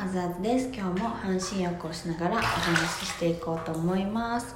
[0.00, 0.70] あずあずです。
[0.72, 4.54] 今日も半身浴をしながらお話ししていこうと思います。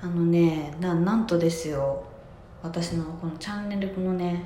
[0.00, 2.02] あのねななんとですよ。
[2.62, 4.42] 私のこのチャンネルのね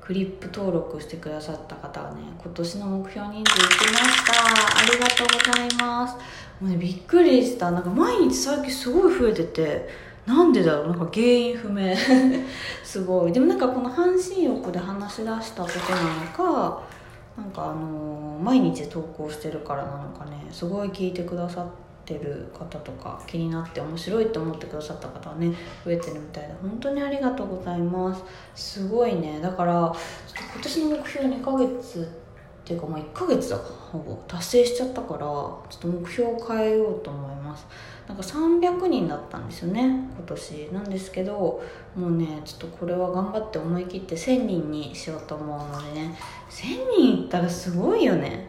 [0.00, 4.32] クリップ登録してくださった方がね今年の目標人数いきました。
[4.32, 6.14] ありがとうございます。
[6.62, 7.70] もうねびっくりした。
[7.70, 9.86] なんか毎日最近すごい増えてて
[10.24, 10.86] なんでだろう？
[10.88, 11.94] なんか原因不明。
[12.82, 13.32] すごい。
[13.32, 16.82] でもなんかこの半身浴で話し出したことなのか
[17.36, 21.66] なんかあの、毎日投稿してるからなのかねすごい聞いてくださっ
[22.04, 25.52] てる方とか気になって面白いって思ってくださった方はね
[25.84, 28.22] 増えてるみたいで本当にありがとうございます。
[28.54, 29.40] すごいね。
[29.40, 29.92] だからちょっ
[30.36, 32.23] と今年の目標2ヶ月
[32.64, 37.66] っていうかまあ1ヶ月だほぼ達成しちゃったからちょっと目標を変えようと思います。
[38.08, 40.72] なんか300人だったんですよね今年。
[40.72, 41.62] なんですけど
[41.94, 46.14] もうねちょっとこれは頑張って思い切って1000人にしようと思うのでね。
[46.48, 46.64] 1000
[46.96, 48.48] 人いったらすごいよね。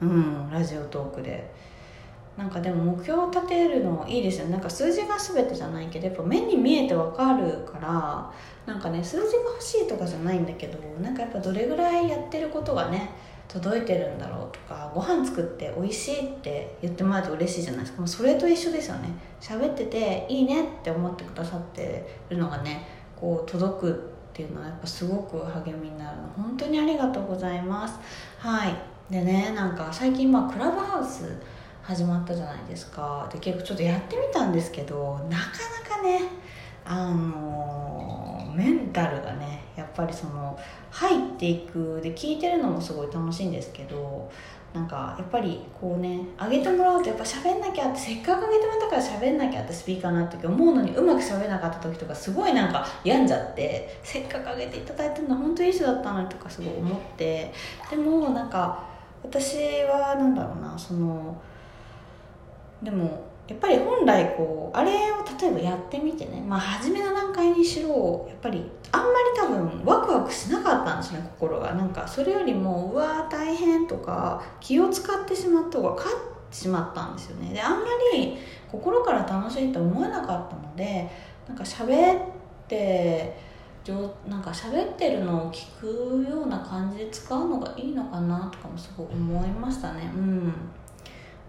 [0.00, 1.62] うんラジオトークで。
[2.36, 4.52] なんかでも目標を立てるのいいですよね。
[4.52, 8.32] なんか数字が全てじゃないけどやっぱ目に見えてわかるから
[8.66, 13.10] なんかね数字が欲しいとかじゃないんだけどなんかやっぱどれぐらいやってることがね
[13.52, 17.98] 届いてるんだろうとかご飯作って美味しいって言ってもらうと嬉しいじゃないですか。
[17.98, 19.10] もうそれと一緒ですよね。
[19.40, 23.94] 喋ってていいねって思ってくださってるのがねこう届くっ
[24.32, 26.28] ていうのはやっぱすごく励みになるの。
[26.36, 27.98] 本当にありがとうございます。
[28.38, 28.74] はい。
[29.10, 31.30] でねなんか最近まあクラブハウス
[31.82, 33.28] 始まったじゃないですか。
[33.30, 35.44] で結構ちょっとやってみたんですけどなか
[35.90, 36.20] なかね
[36.84, 39.51] あのメンタルがね
[40.02, 40.58] ぱりその
[40.90, 44.30] 入っていくで聞いてるのもすごい楽しいんですけど
[44.74, 57.52] なんかやっぱりこうね上げてもらうとやっぱ喋んなきゃってせっかく上げてもらったから喋んなきゃってスピーカーなった時思うのにうまく喋れなかった時とかすごいなんか病んじゃってせっかく上げていただいてるの本当にいい人だったのにとかすごい思って
[57.90, 58.84] でもなんか
[59.22, 61.40] 私はなんだろうなその
[62.82, 64.94] でもやっぱり本来こうあれを
[65.40, 71.74] 例えばやってみてねまあ初めの段階にしろやっぱりあんまり多分ワクワクしなかったんですね心が。
[71.74, 76.16] なんかそれよりもうわー大変とか気を使ってしまった方が勝っ
[76.50, 77.52] てしまったんですよね。
[77.52, 78.38] であんまり
[78.70, 81.10] 心から楽しいと思えなかったので
[81.48, 82.20] なんか喋っ
[82.68, 83.36] て
[84.28, 90.10] なんか喋ってるのを聞くような感じで使うのがいいのかなとかもすごい思いましたね。
[90.14, 90.54] うん。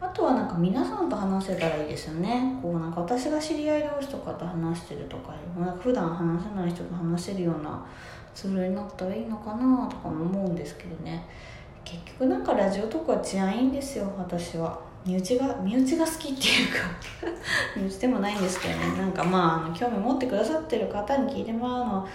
[0.03, 2.59] あとはなんか皆さんと話せたらいいですよね。
[2.61, 7.85] こうなんか私が知り合い同士とかと話してるとかなんか普段話せない人と話せるような
[8.35, 11.25] ツールになったらいいのかなとかも思うんですけどね。
[11.85, 14.77] 結局なんかラジオとかは治安いいんですよ私は。
[15.05, 16.79] 身内が身内が好きっていうか。
[17.77, 18.97] 身内でもないんですけどね。
[18.97, 22.07] なんかまあ興味持ってくださってる方に聞いてもらうの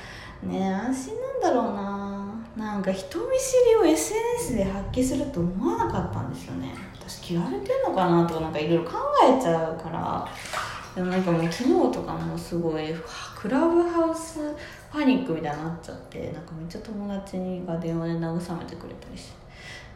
[0.42, 2.18] ね安心なんだろうな。
[2.56, 6.74] なんか人見知りを SNS で発揮すると思わなかったんですよね。
[7.08, 10.28] 私嫌われてんのかなとかなんかいろいろ考えちゃうから。
[10.94, 12.92] でもなんかもう昨日とかもすごい
[13.36, 14.40] クラブハウス
[14.90, 19.38] パニックみたいになっちゃってなんかめっちゃ友達が電話で慰めてくれたりして。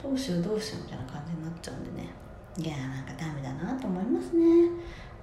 [0.03, 2.09] どうしようどうしようみたいな感じになっちゃうんでね。
[2.59, 4.71] いやなんかダメだなと思いますね。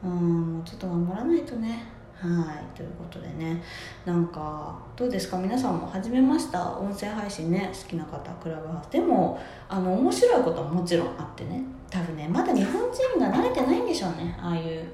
[0.03, 1.83] うんもうちょっと頑張らないとね。
[2.21, 3.63] はいということでね。
[4.05, 5.37] なんかどうですか？
[5.37, 6.77] 皆さんも始めました？
[6.77, 8.91] 音声配信ね好きな方クラブハウス。
[8.91, 11.63] でもあの面白いことももちろんあってね。
[11.89, 14.37] 多分ねまだ日本人が慣れてないんでしょうね。
[14.41, 14.85] ああいう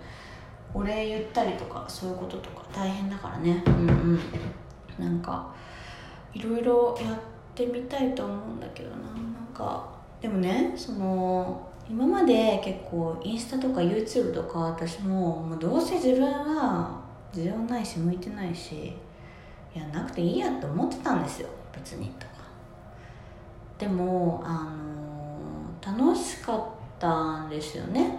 [0.72, 2.64] お礼言ったりとかそういうこととか。
[2.72, 3.64] 大変だからね。
[3.66, 4.20] うんうん。
[5.00, 5.52] なんか
[6.32, 7.20] いろいろやっ
[7.56, 8.98] てみたいと思うんだけどな。
[8.98, 9.90] なんか
[10.22, 17.04] でもねその今まで結構インスタとか YouTube とか私ももうどうせ自分は
[17.36, 18.94] 需要ないし向いてないし
[19.76, 21.50] いやなくていいやって思ってたんですよ。
[21.74, 22.34] 別にとか。
[23.78, 24.74] でもあ
[25.84, 26.64] の楽しかっ
[26.98, 28.18] たんですよね。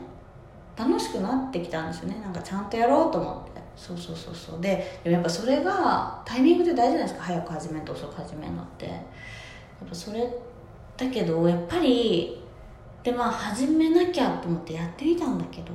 [0.77, 2.21] 楽しくなってきたんですよね。
[2.23, 3.63] なんかちゃんとやろうと思って。
[3.75, 4.61] そうそうそうそう。
[4.61, 7.23] ででもやっぱそれがタイミングで大事じゃないですか。
[7.23, 8.87] 早く始めると遅く始めるのって。
[8.87, 10.29] やっぱそれ
[10.97, 12.43] だけどやっぱり
[13.03, 15.69] でまあ始めなきゃと思ってやってみたんだけど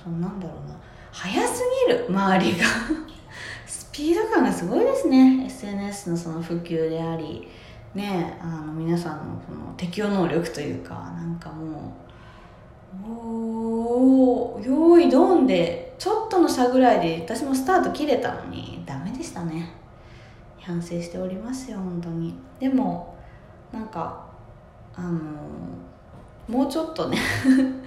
[0.00, 0.74] そのなんだろうな。
[1.14, 2.66] 早すぎる周りが。
[3.66, 5.44] スピード感がすごいですね。
[5.46, 7.46] SNS のその普及であり
[7.94, 11.94] ねあの皆さんのその適応能力というかなんかも
[13.06, 19.70] うおお用意ドンでちょっとの差ぐらいで私もスタート切れたのにダメでしたね。
[20.60, 22.34] 反省しておりますよ本当に。
[22.58, 23.14] でも
[23.72, 24.26] なんか
[24.96, 25.20] あの
[26.48, 27.18] もうちょっとね。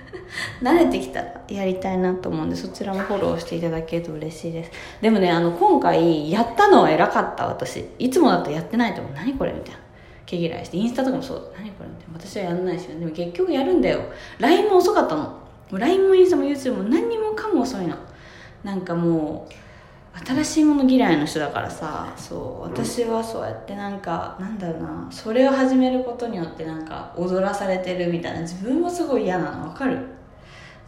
[0.61, 4.71] 慣れてきたらやりたいなと思うんでそちらもフォローしていただけると嬉しいです。
[5.01, 7.85] でもねあの今回やったのは偉かった私。
[7.99, 9.13] いつもだとやってないと思う。
[9.13, 9.79] 何これみたいな。
[10.25, 11.53] 毛嫌いしてインスタとかもそう。
[11.57, 14.01] 何これって私はやんないしでも結局やるんだよ。
[14.39, 15.39] LINE も遅かったの。
[15.71, 17.95] LINE もインスタも YouTube も何にもかも遅いの。
[18.63, 19.53] なんかもう
[20.25, 22.11] 新しいもの嫌いの人だからさ。
[22.17, 22.61] そう。
[22.63, 25.07] 私はそうやってなんかなんだろうな。
[25.11, 28.41] それを始めることによってなんか踊らされてるみたいな。
[28.41, 29.69] 自分もすごい嫌なの。
[29.69, 29.99] 分かる？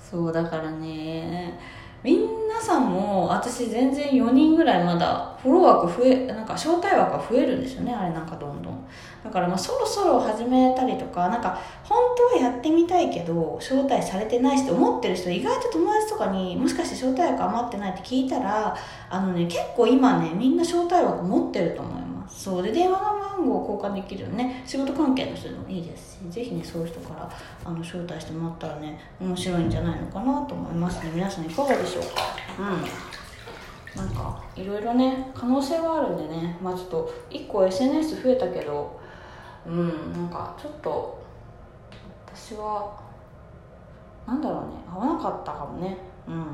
[0.09, 1.59] そうだからね
[2.01, 2.17] 皆
[2.61, 8.87] さんも私全然4人ぐらいまだフォロー枠増えなんか招待枠が増えるんですよねあれなんかどんどん。
[9.21, 11.97] だからまあそろそろ始めたりとかなんか本
[12.31, 18.75] 当はやってみたいけど招待されてないしって思ってる人意外と友達とかにもしかして招待枠余ってないって聞いたら
[19.09, 22.43] あのね結構今ねみんな招待枠持ってると思います。
[22.45, 22.63] そう。
[22.63, 24.63] で電話番号交換できるよね。
[24.65, 27.29] 仕事関係の人でもいいですしぜひねそういう人から
[27.63, 31.11] あの招待してもらったらね面白いんじゃないのかなと思いますね。
[31.13, 32.09] 皆さんいかがでしょうか？
[32.59, 32.81] うん。
[33.95, 36.57] なんかいろいろね可能性はあるんでね。
[36.61, 38.99] まあちょっと1個 SNS 増えたけど
[39.65, 41.19] うんなんかちょっと
[42.33, 42.99] 私は
[44.27, 44.67] なんだろうね。
[44.91, 45.97] 合わなかったかもね。
[46.27, 46.45] うん。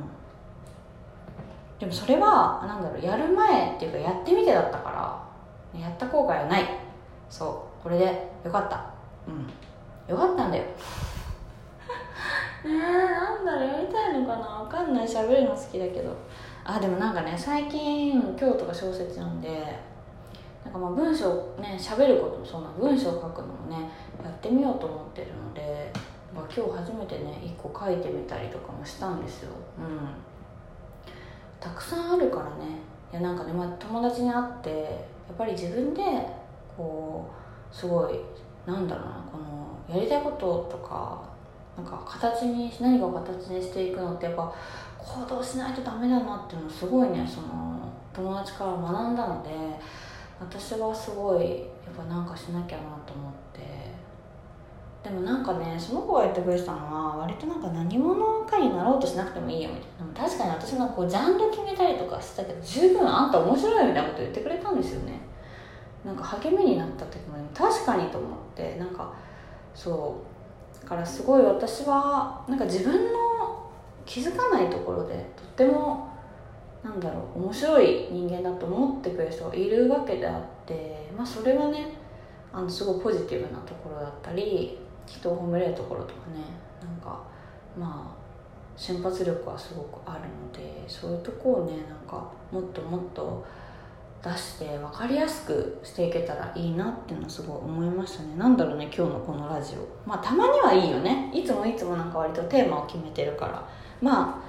[1.78, 5.25] でもそれはなんだろうやる前っていうかやってみてだったから。
[5.82, 6.66] やった後悔はない。
[7.30, 7.84] そう。
[7.84, 8.86] これでよかった。
[9.28, 9.48] うん。
[10.12, 10.64] よかったんだよ。
[12.64, 14.48] ねえなんだろうやりたいのかな。
[14.48, 15.08] わかんない。
[15.08, 16.16] 喋るの好きだけど。
[16.68, 19.80] あでもなんかね最近今日とか小説読んで
[20.64, 23.88] なんかまあ文章ね喋ることもそうな文章を書くのもね
[24.24, 25.94] やってみようと思ってるので、
[26.34, 29.52] まあ、今日初めてね1個書いてみたりとかもしたんですよ。
[29.78, 30.10] うん。
[31.60, 32.80] たくさんあるからね。
[33.16, 36.02] やなんかね、まあ、友達に会ってやっぱり自分で
[36.76, 37.30] こ
[37.72, 38.20] うすごい
[38.66, 41.24] なんだろうなこのやりたいこととか
[41.78, 44.54] なんか形に何かを形にしていくのってやっぱ
[44.98, 49.50] 行動しないとダメだなっていうのすごいねその友達から学んだので
[50.40, 51.56] 私はすごいや
[51.92, 54.05] っぱなんかしなきゃなと思って。
[55.06, 60.30] でもなんかねその子が言ってくれてたのは割となんか何者かになろうとしなくてもいいよみたいな。
[60.30, 65.20] 確かに私もこうジャンル決めたりとかしてたけど十分あんた面白いみたいなこと言ってくれたんですよね。
[66.04, 67.36] なんか励みになった時も。
[67.54, 69.14] 確かにと思ってなんか
[69.76, 70.24] そ
[70.80, 73.70] うだからすごい私はなんか自分の
[74.08, 76.10] 気づかないところでとっても
[76.84, 81.94] なんだろう面白い人間だと思ってくれる人がいるわけであってまあそれはね
[82.52, 86.38] あのすごいポジティブなところだったり人を褒めれるところとかね
[86.82, 87.24] なんか
[87.78, 88.26] まあ
[88.78, 93.46] 瞬発力はすごくあるのでそういうとこをねなんかもっともっと
[94.24, 98.36] 出して分かりやすくしていけたらいいなっていうのはすごい思いましたね。
[98.36, 100.10] なんだろうね今日のこのラジオ。
[100.10, 101.32] まあたまにはいいよね。
[101.32, 103.70] いつもいつもなんか割とテーマを決めてるから。
[104.02, 104.42] ま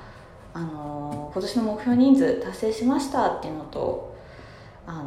[0.55, 4.17] ああのー、今年の目標人数達成しましたっていうのと
[4.87, 5.03] あの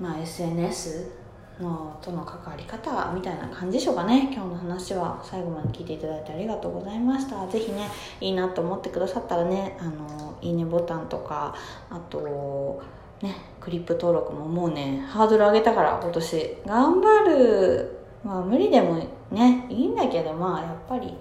[0.00, 1.19] ー、まあ SNS
[1.60, 4.30] のとの関わり方みたいな感じでしょうかね。
[4.32, 5.20] 今日の話は。
[5.22, 7.46] 最後まで聞いていただいてありがとうございました。
[7.48, 7.88] 是非ね
[8.20, 11.54] いいなと思ってくださったらねあのいいねボタンとか
[11.90, 12.82] あと
[13.22, 16.56] ねクリップ登録ももうねハードル上げたから今年。
[16.66, 17.96] 頑張る。
[18.24, 21.14] まあ無理でもねいいんだけどまあやっぱり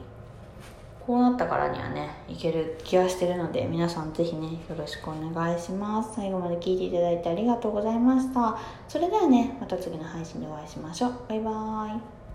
[1.10, 6.14] こうなったからにはねいける気はしてるので皆さん是非ねよろしくお願いします。
[6.18, 8.56] 最後まで聞いていただいてありがとうございました。
[8.88, 11.14] それではねまた次の配信でお会いしましょう。
[11.28, 12.19] バイバーイ。